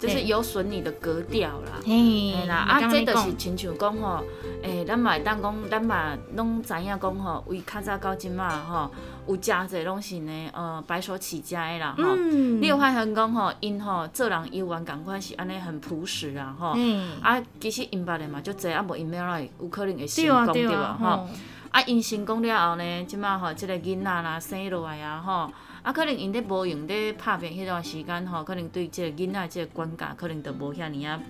[0.00, 1.80] 就是有损你的格调啦。
[1.84, 4.22] 嘿嘿啦，啊，这就是亲像讲吼，
[4.62, 8.90] 诶、咱嘛会当讲，咱嘛拢知影讲吼，为较早到即嘛吼，
[9.26, 12.04] 有诚侪拢是呢，呃，白手起家的啦吼。
[12.16, 16.72] 嗯你有发现讲吼，因吼做人有原共款是安尼很朴实啊吼。
[16.76, 21.06] 嗯，啊，其实因捌的嘛，足侪啊，无因要来有可能会成功对吧吼。
[21.06, 21.28] 吼，
[21.70, 25.50] 啊，因成功了后呢，即马吼，即个囡仔啦生落来啊吼，
[25.84, 31.20] 啊，可能因咧无用咧拍片迄段时间吼，可能对即个囡仔即个管教可能都无遐尼啊，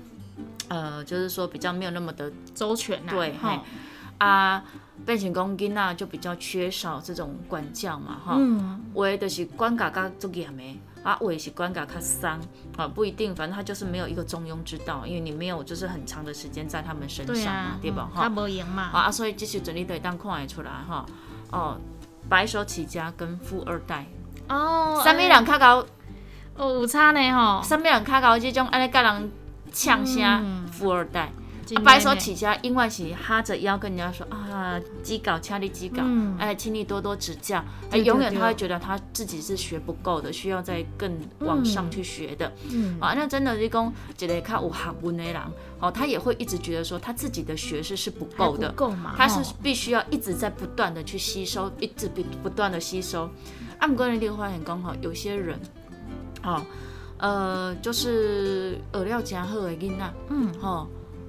[0.68, 3.36] 呃，就是说比较没有那么的周全啊，对，嘿。
[3.38, 3.60] 吼，
[4.18, 4.64] 啊，
[5.04, 10.80] 变成讲囡仔就比较缺少这种管教嘛吼，嗯，有的就是管教较足严的。
[11.02, 12.30] 啊，有的是管教较松，
[12.78, 18.08] 啊，不一定，反正他就是没有一个中庸之道，因为你没有就是很长的时间在他们身上嘛啊，，对吧？
[18.10, 21.04] 嗯他哈，无用嘛，啊，所以这时阵你得当看会出来哈，
[21.50, 21.78] 哦，
[22.26, 24.06] 白手起家跟富二代，
[24.48, 25.86] 哦，啥物人较高，
[26.56, 28.38] 哦有差呢吼，啥物人较高？
[28.38, 29.32] 这种安尼甲人
[29.72, 30.66] 呛声嗯。
[30.66, 31.32] 富二代。
[31.82, 36.36] 白手起家，因为是哈着腰跟人家说啊，机稿，掐力机稿，嗯。
[36.38, 37.64] 哎，请你多多指教。
[37.90, 42.52] 哎，永远他会觉得他自己是学不够的，需要再更往上去学的。
[42.70, 45.40] 嗯，啊，那真的是讲一个较有学问的人，
[45.80, 53.30] 哦，他也会一直觉得说他自己的学识是不够的，够嘛，他是必须要一直在不断的去吸收，一直不不断的吸收。
[53.78, 55.58] 啊，不过你会发现讲哈，有些人，
[56.42, 56.62] 哦，
[57.18, 60.86] 呃，就是饵料加好的囡仔，嗯哦，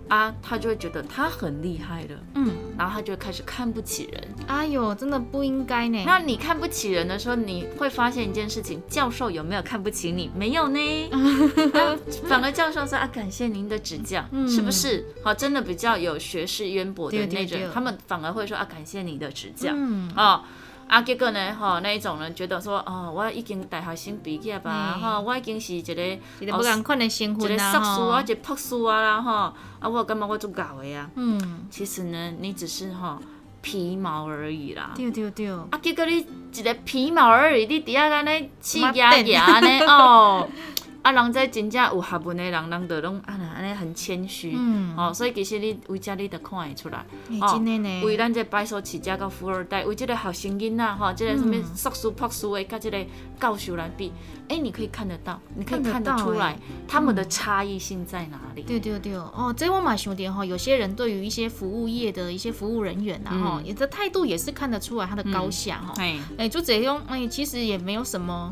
[0.08, 4.28] 啊，他就会觉得他很厉害了，嗯，然后他就会开始看不起人。
[4.48, 10.30] 哎呦，真的不应该呢，那你看不起人的时候，你会发现一件事情：教授有没有看不起你？
[10.36, 10.80] 没有呢。
[11.74, 15.06] 啊反而教授说啊，感谢您的指教，嗯是不是？
[15.24, 19.72] 好，真的比较有学识渊博的那种对，他们反而会说啊，感谢你的指教。
[19.74, 20.41] 嗯，哦。
[20.88, 25.02] 啊，结果呢，吼、那一种人觉得说，哦，我已经大学生毕业吧，嗯。
[25.02, 25.94] 吼、我已经是一个
[26.40, 29.32] 一个不共款的身一个份啊，硕士啊，吼一个博士啊啦，吼，
[29.80, 31.10] 啊，我感觉我足够的啊。
[31.16, 33.18] 嗯，其实呢，你只是吼、
[33.62, 34.92] 皮毛而已啦。
[34.96, 40.48] 对对对，啊，结果你一个皮毛而已，你底下安尼气压压呢，哦，
[41.06, 53.06] 啊，人在真正有学问的人，人就拢安尼安尼很谦虚，嗯，哦，所以其实你为遮你就看会出来，哎哦真的呢，为咱这白手起家到富二代，为这个学生囡仔吼，这个什么嗯硕士、博士的，甲这个
[53.39, 54.12] 教授来比，
[54.49, 58.64] 哎，你可以看得到，你可以看看得出来欸他们的差异性在哪里。
[58.64, 65.93] 对对对，哦，这我蛮想点哈，有些人对于一些服务业的一些服务人员呐、啊，哈、嗯也的态度也是看得出来他的高下哈。
[65.97, 68.51] 哎，哎、就这样，哎、其实也没有什么。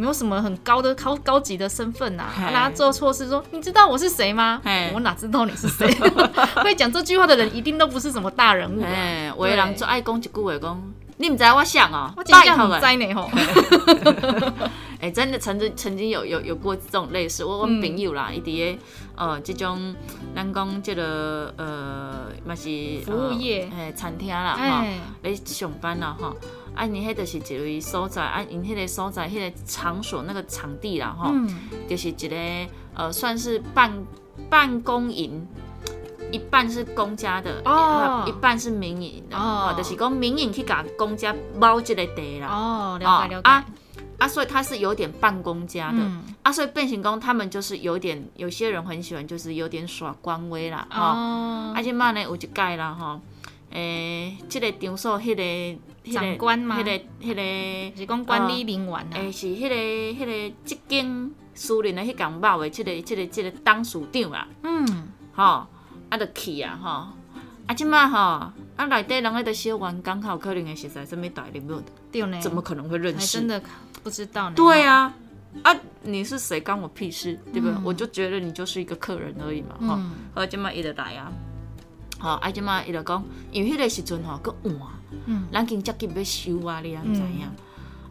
[0.00, 4.62] 没有什么很高的高高级的身份呐、啊，然后做错事说，你知道我是谁吗？
[4.94, 5.86] 我哪知道你是谁？
[6.64, 8.88] 会讲这句话的人一定都不是什么大人物啊。
[8.90, 10.82] 哎，有的人就爱讲一句话，讲
[11.18, 13.30] 你唔知我想哦，我真正唔拜托诶，知呢吼。
[15.00, 17.80] 哎、真的曾经曾经有有有过这种类似，我我嗯。
[17.80, 18.78] 朋友啦，伊伫个
[19.16, 19.94] 呃这种
[20.34, 22.68] 咱讲这个呃嘛是
[23.04, 23.70] 服务业。
[23.74, 26.34] 诶、餐厅啦哈，哎，咧上班啦哈。
[26.74, 31.48] 啊，因迄就是一位所在，啊，因迄个所在，迄、个场所那个场地啦，吼、嗯，
[31.88, 32.36] 就是一个
[32.94, 33.92] 呃，算是办
[34.48, 35.46] 办公营，
[36.30, 38.24] 一半是公家的，哦。
[38.26, 39.72] 一半是民营的，哦。
[39.72, 43.66] 哦，就是讲民营去甲公家包这个地啦，哦，了解了啊解。
[43.66, 43.66] 啊，
[44.28, 53.20] 所以他是有点半公家的，嗯，啊，所以变形工他们就是有点，有些人很喜欢，就是有点耍官威啦，哈、哦啊，，即摆呢有一届啦，吼，
[53.70, 56.90] 诶、这、个场所迄、个、长官嘛迄、个、
[57.22, 57.96] 迄、个。
[57.96, 59.08] 是讲管理人员啊。
[59.14, 65.66] 诶、是迄、个、迄、个即间私人的迄间猫的，即、个、即、个、即、个当事长啦，嗯，吼，
[66.08, 66.88] 啊，就去啊，吼，
[67.66, 68.52] 啊，即摆吼，啊，
[68.88, 72.40] 内底人迄个小员工，较有可能会实在什么大人物，对呢。
[72.40, 73.38] 怎么可能会认识？
[73.38, 73.62] 真的
[74.02, 74.54] 不知道呢。
[74.56, 75.12] 对啊，
[75.62, 77.74] 啊，你是谁关我屁事，对不对？
[77.76, 81.32] 嗯我就觉得你就是一个客人而已嘛，吼、嗯好，即摆伊就来啊，
[82.18, 84.88] 吼，啊，即摆伊就讲，因为迄个时阵吼，佫晚，
[85.26, 87.48] 嗯咱经接近要收啊，你敢知影？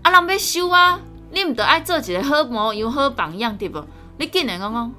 [0.02, 1.00] 啊，人要收啊，
[1.32, 3.86] 你毋得爱做一个好模样、好榜样，对无？
[4.18, 4.92] 你竟然讲讲，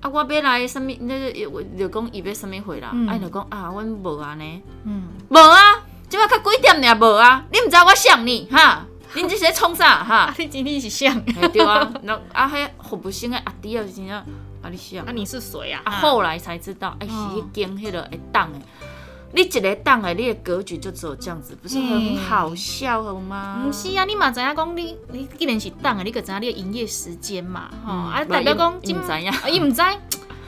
[0.00, 0.96] 啊，我要来什物？
[1.00, 2.90] 那个就讲伊要什物货啦？
[2.92, 7.44] 嗯啊，伊就讲啊，阮无安尼，嗯，无啊，即摆较几点尔无啊？
[7.52, 8.86] 你毋知我想你哈？
[9.14, 10.04] 恁这是在创啥？
[10.04, 10.14] 哈？
[10.16, 10.34] 啊，？
[10.38, 11.20] 你今天是像，
[11.52, 14.24] 对啊，那啊，迄服务生的阿弟啊，是真正啊，
[14.70, 15.04] 你想。
[15.04, 15.82] 啊，你是谁啊？
[15.84, 17.30] 啊，后来才知道，哎、是哦。
[17.34, 18.58] 迄间迄个会当的。
[19.32, 23.64] 你一个当的，你的格局就只有这样子，不是很好笑好吗？
[23.66, 29.30] 毋是啊，你嘛知影讲你你既然是当的，你个知影你的营业时间嘛，吼、嗯啊代表讲伊毋知影。
[29.30, 29.82] 啊伊毋知，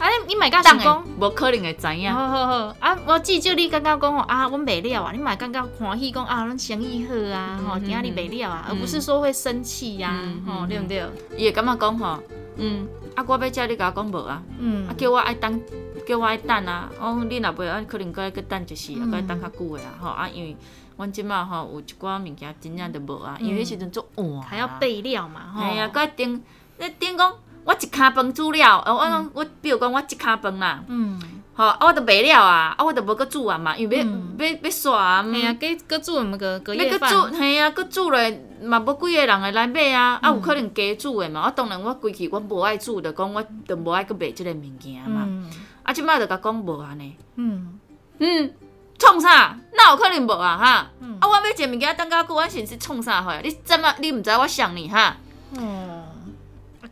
[0.03, 1.07] 啊你你买甲档的想讲。
[1.21, 2.13] 无可能会知影。
[2.13, 11.05] 好好好，啊，我至少你感觉讲吼啊，阮卖了啊，你嘛感觉欢喜讲啊，咱生意好啊，吼、嗯今仔日卖了啊，而不是说会生气呀、嗯吼、嗯对毋对？
[11.37, 12.19] 伊会感觉讲吼，
[12.57, 14.89] 嗯，啊，我要遮你甲我讲无啊，嗯。
[14.89, 15.61] 啊，叫我爱等，
[16.05, 19.11] 叫我爱等啊，哦，你若袂啊，可能搁爱搁等一时，啊，嗯。
[19.13, 20.57] 搁爱等较久的啊，吼啊，因为
[20.97, 26.43] 阮即马吼有一寡物件真正着无啊，因为迄时阵足晚啊，还要备料嘛，吼、系啊，搁订，
[26.79, 27.33] 你订讲
[27.65, 31.21] 我一骹饭煮了，呃，我讲我比如讲我一骹饭啦，嗯，
[31.55, 34.37] 吼，啊，我都卖了啊，啊，我都无搁煮啊嘛，因为要嗯。
[34.39, 45.51] 要要刷啊，哎呀，给搁煮毋个隔夜饭，煮，系啊，搁煮咧嘛无几个人会来买啊，啊，有可能加煮的嘛，我，当然我规气我无爱煮，就讲我就无爱搁卖即个物件嘛，嗯。
[45.85, 47.79] 啊，即摆就甲讲无安尼，嗯。
[48.19, 48.53] 嗯，
[48.99, 49.57] 创啥？
[49.77, 50.91] 哪有可能无啊哈？
[51.01, 51.19] 嗯。
[51.21, 53.33] 啊，我买一个物件等较久，我是是创啥货？
[53.43, 55.17] 你怎么你毋知我想你哈？
[55.57, 55.92] 哦，啊，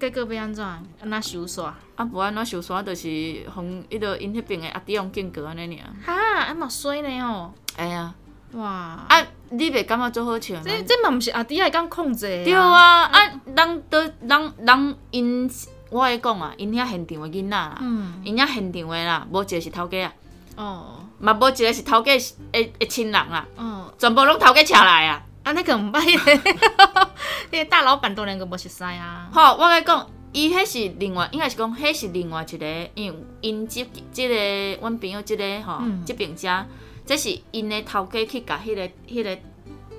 [0.01, 0.65] 结果要安怎？
[0.65, 1.65] 安那收煞？
[1.97, 5.87] 啊，无安怎收煞，就是互迄个因迄边的阿弟用间隔安尼尔。
[6.07, 8.15] 哈，安嘛衰呢吼，哎呀，
[8.53, 10.63] 哇，啊，你袂感觉做好笑吗？
[10.65, 15.51] 这这嘛毋是阿弟会讲控制的对，啊，啊，人都人人因，
[15.91, 20.13] 我会讲啊，因遐现场的囡仔啦，嗯，因遐现场的啦，无一个是头家啊，
[20.57, 22.13] 哦嘛无一个是头家
[22.53, 25.23] 诶诶亲人啊，哦，全部拢头家请来啊。
[25.43, 36.65] 啊，那个毋捌迄个大老板当然个无熟悉啊，好，我甲你讲，伊迄是另外，应该是讲，迄是另外一个，因为因即即个阮朋友即个吼嗯，即边遮，
[37.07, 39.37] 这是因的头家去甲迄个、迄个、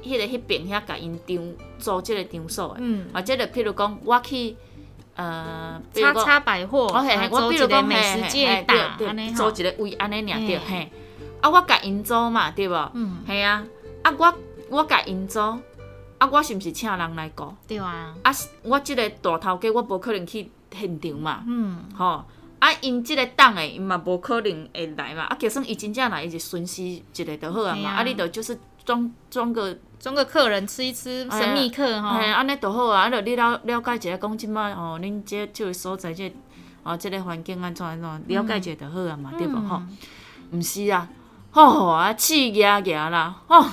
[0.04, 4.56] 迄个、迄边遐甲因场租即个场所的，嗯，或者就譬如讲，我去
[5.16, 9.52] 呃，叉，叉百货，我嘿我比如讲，美食界嘿大，对对，安尼吼。
[9.52, 10.64] 租一个位安尼尔对，嘿。
[10.70, 10.92] 嘿，
[11.42, 12.92] 啊，我甲因租嘛，对无？
[12.94, 13.64] 嗯，系啊，
[14.04, 14.34] 啊，我
[14.72, 15.39] 我甲因租，
[16.17, 17.53] 啊，我是毋是请人来顾？
[17.67, 18.32] 对啊，啊，
[18.63, 22.24] 我即个大头家，我无可能去现场嘛，嗯，吼、
[22.59, 27.95] 啊，因即个档诶，因嘛无可能会来嘛，啊，就算伊真正来，伊就损失一个就好啊嘛，啊。
[27.97, 36.36] 啊，你就就是装装个，装个客人吃一吃，神秘客嘿，哈，安尼就好啊，啊，就你了了解一下，讲即摆吼，恁这即个所在，即、个
[36.84, 39.78] 哦，即、个环境安怎安怎，了解一下就好啊嘛，对无吼？
[39.78, 39.97] 嗯
[40.53, 41.09] 毋是啊，
[41.51, 43.65] 吼、啊，气压压啦，吼、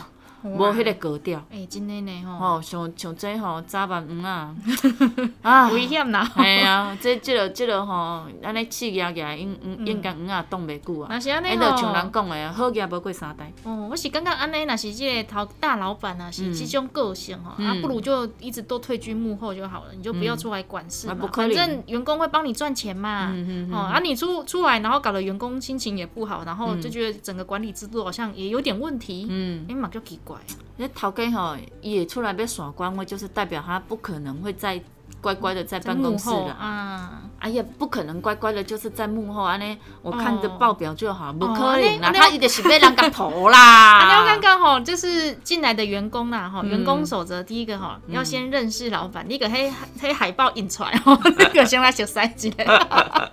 [0.57, 1.45] 无迄个格调。
[1.51, 4.55] 哎，真的呢吼，吼、像像这吼早晚黄啊，
[5.43, 11.09] 啊，危险啦，系啊，这这个这个吼，安尼刺压起来，应应应该黄啊冻袂久啊。
[11.11, 13.53] 若是安尼迄就像人，讲的啊，好嘢无过三代。
[13.65, 16.55] 哦，我是感觉安尼，若是即个头大老板啊，是嗯。
[16.55, 30.37] 这种个性哈，啊，嗯不如就一直都退居幕后就好了，你就不要出来管事嘛，反正员工会帮你赚钱嘛，嗯嗯哦，啊，你出出来，然后搞得员工心情也不好，然后嗯就觉得整个管理制度好像也有点问题，嗯，哎嘛就奇怪，
[30.77, 34.81] 那头家吼，伊会出来被耍官位，就是代表他不可能会在
[35.21, 36.53] 乖乖的在办公室了。
[36.53, 37.23] 啊。
[37.41, 44.05] 哎呀，不可能乖乖的，就是在幕后啊呢，我看着哦报表就好，不哦可能啦，他一定是被人家投啊，啦。
[44.07, 52.19] 你要看看吼，就是进来的员工啦，哈，嗯员工守则第一个哈，要先认识老板，那个黑黑海报印出来吼， 那个先来熟悉
[52.49, 53.31] 一下。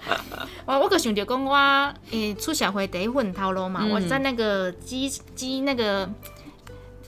[0.66, 6.08] 我我可想着讲，我诶出社会第一份头路嘛，嗯我在那个机机那个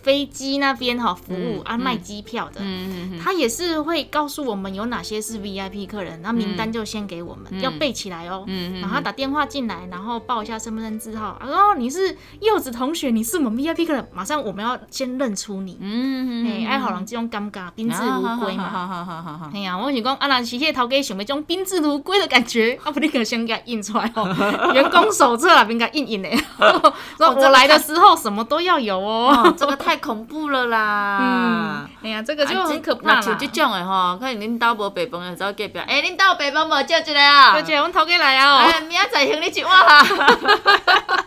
[0.07, 2.61] 飞机那边哈服务啊，卖机票的。
[2.61, 8.45] 嗯嗯他也是会告诉我们有哪些是 VIP 客人，那名单就先给我们，要背起来哦。
[8.47, 15.77] 嗯然后他打电话进来，然后报一下身份证字号，然后你是柚子同学，你是我们 VIP 客人，马上我们要先认出你。
[15.81, 18.69] 嗯哎、爱好人这种尴尬，宾至如归嘛。
[18.69, 19.51] 好好好好好。
[19.53, 26.29] 哎呀，我想讲，啊，那是迄个头家想要这种宾至如归的感觉，啊，不，你可先给他印出来哦，员工手册啊，应该印印的。
[27.17, 29.17] 说我来的时候什么都要有哦。
[29.17, 31.17] 哦，这个太恐怖了啦！
[31.21, 33.15] 嗯，哎呀，这个就很可怕啦。
[33.15, 37.53] 那像这种的吼，可能恁兜无白饭的，走隔壁，哎，恁兜白饭无叫一个啊？
[37.53, 38.57] 而且我们头家来啊、哦。
[38.57, 40.05] 哎，明仔载请你一碗啦。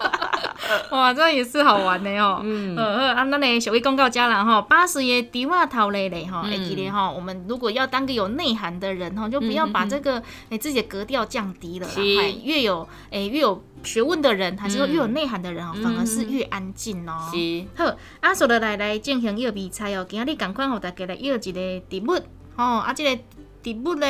[0.90, 2.40] 哇，这也是好玩的哦。
[2.42, 2.76] 嗯。
[2.76, 6.50] 呃呃，啊，那嘞小位公告家人哈，八十页迪瓦头嘞嘞哈，嗯。
[6.50, 14.90] 会记得哈，我们如果要当个有内涵的人哈，就不要把这个诶自己的格调降低了哎越有诶越有学问的人，还是说嗯。
[14.90, 17.30] 越有内涵的人哦，反而是越安静哦。
[17.32, 22.14] 是，好，啊，所以来来进行药比赛哦，今日赶快互大家来约一个题目。
[22.56, 23.22] 哦，啊，这个
[23.62, 24.06] 题目呢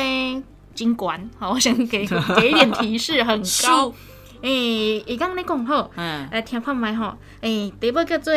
[0.73, 2.05] 真悬，好，我想给
[2.37, 3.43] 给一点提示，很高。
[3.91, 3.95] 输。
[4.41, 5.89] 诶，伊讲你讲好。
[5.95, 8.33] 嗯，来听看觅吼，诶、题目叫做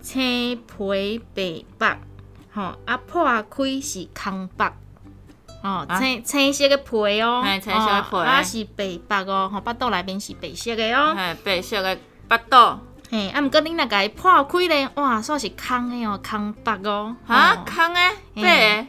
[0.00, 2.00] 青皮白白，
[2.52, 4.66] 吼啊破开是空白，
[5.62, 5.98] 哦啊。
[6.00, 8.16] 青青色的皮哦，嘿青色的皮。
[8.16, 11.98] 哦啊是白白哦，吼巴肚内面是白色的哦，嘿，白色的
[12.28, 12.56] 巴肚，
[13.10, 18.86] 嘿啊毋过恁若甲伊破开咧，哇煞是空诶哦，空白哦，哈，哦空诶，白嘿的。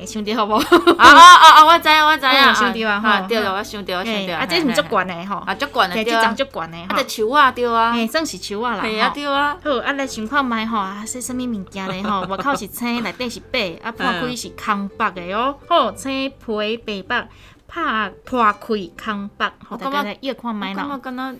[0.00, 0.54] 嘿，想着好无？
[0.58, 0.64] 啊
[0.98, 1.64] 啊啊啊！
[1.64, 4.26] 我知啊，我知影，嗯想着啊吼啊对了，我想到，我想到。
[4.26, 12.22] 嘿啊，这是毋足悬诶吼，啊，足悬的嘿，对啊这张，足悬诶啊，吼着，树啊对啊，嘿，算是树啊啦，系啊吼对啊，好，啊来想看觅吼，啊说啥物物件咧 吼？
[12.22, 15.54] 外口是青，内底是白，啊破开是空白诶哦。
[15.68, 17.28] 好，青皮白白，
[17.68, 18.58] 拍破开
[19.04, 21.34] 空白，好，我感觉大家来约看觅我感觉啦。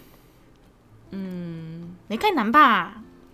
[1.13, 2.91] 嗯，你太难吧？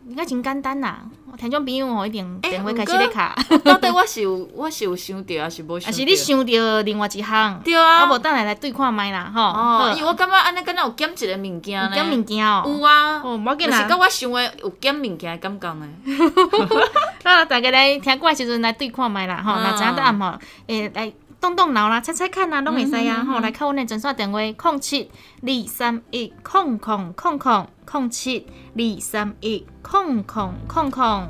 [0.07, 1.01] 应该真简单啦。
[1.33, 5.95] 我听众朋友吼，一定欸电话开始咧卡，到底我是有 我是有想到，还是无想到？
[5.95, 9.41] 啊是你想到另外一项，对啊啊无等下来对看觅啦吼。
[9.41, 11.89] 哦，因为我感觉安尼敢若有减一个物件呢。
[11.89, 12.64] 有点物件哦。
[12.66, 13.97] 有啊，哦，无要紧啦就是甲。
[13.97, 15.89] 我想的有减物件的感觉呢。
[17.24, 21.11] 那大家来听歌的时阵来对看觅啦吼，嗯那知影答案吼，诶来
[21.47, 25.09] 动动脑啦，猜猜看啦，拢会使啊吼，来看阮的诊所电话：零七
[25.42, 28.44] 二三一空空空空空七
[28.74, 31.28] 二三一空空空空。